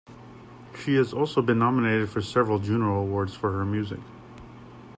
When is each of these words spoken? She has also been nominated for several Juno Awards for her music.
She 0.79 0.95
has 0.95 1.13
also 1.13 1.43
been 1.43 1.59
nominated 1.59 2.09
for 2.09 2.23
several 2.23 2.57
Juno 2.57 3.01
Awards 3.03 3.35
for 3.35 3.51
her 3.51 3.63
music. 3.63 3.99